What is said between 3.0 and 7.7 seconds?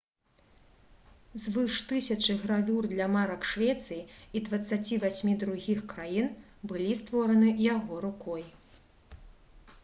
марак швецыі і 28 другіх краін былі створаны